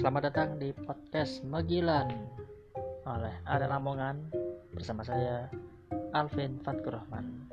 [0.00, 2.08] Selamat datang di podcast Megilan
[3.04, 4.32] oleh Ada Lamongan
[4.72, 5.52] bersama saya
[6.16, 7.52] Alvin Fatkur Rahman.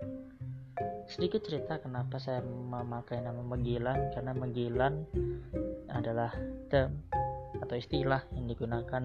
[1.11, 5.03] Sedikit cerita kenapa saya memakai nama Megilan karena Megilan
[5.91, 6.31] adalah
[6.71, 6.95] term
[7.59, 9.03] atau istilah yang digunakan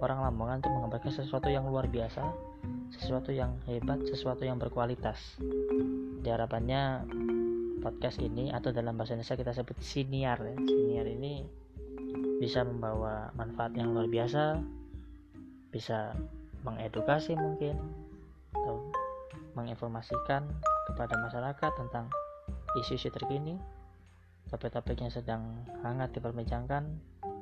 [0.00, 2.32] orang Lamongan untuk menggambarkan sesuatu yang luar biasa,
[2.96, 5.36] sesuatu yang hebat, sesuatu yang berkualitas.
[6.24, 7.04] Diharapkannya
[7.84, 10.56] podcast ini atau dalam bahasa Indonesia kita sebut siniar ya.
[10.56, 11.60] Siniar ini
[12.40, 14.58] bisa membawa manfaat yang luar biasa
[15.70, 16.16] bisa
[16.64, 17.76] mengedukasi mungkin
[18.56, 18.90] atau
[19.54, 20.48] menginformasikan
[20.90, 22.08] kepada masyarakat tentang
[22.80, 23.60] isu-isu terkini
[24.50, 26.82] topik-topik yang sedang hangat diperbincangkan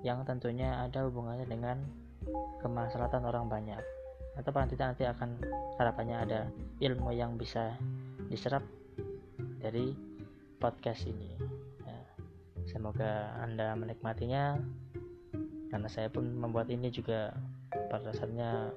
[0.04, 1.82] yang tentunya ada hubungannya dengan
[2.60, 3.80] kemaslahatan orang banyak.
[4.38, 5.40] Atau paling tidak nanti akan
[5.80, 6.40] harapannya ada
[6.78, 7.74] ilmu yang bisa
[8.30, 8.62] diserap
[9.58, 9.96] dari
[10.62, 11.34] podcast ini.
[11.82, 12.00] Ya,
[12.70, 14.62] semoga anda menikmatinya
[15.68, 17.32] karena saya pun membuat ini juga
[17.92, 18.72] pada dasarnya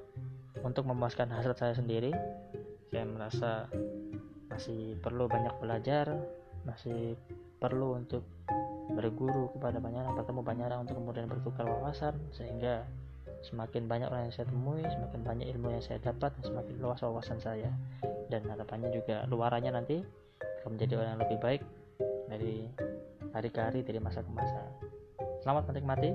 [0.62, 2.12] untuk memuaskan hasrat saya sendiri.
[2.92, 3.52] Saya merasa
[4.52, 6.12] masih perlu banyak belajar
[6.68, 7.18] masih
[7.58, 8.22] perlu untuk
[8.92, 12.84] berguru kepada banyak orang bertemu banyak orang untuk kemudian bertukar wawasan sehingga
[13.42, 17.40] semakin banyak orang yang saya temui semakin banyak ilmu yang saya dapat semakin luas wawasan
[17.42, 17.72] saya.
[18.28, 20.04] Dan harapannya juga luarannya nanti
[20.62, 21.62] akan menjadi orang yang lebih baik
[22.32, 22.56] dari
[23.32, 24.62] hari ke hari dari masa ke masa.
[25.42, 26.14] Selamat menikmati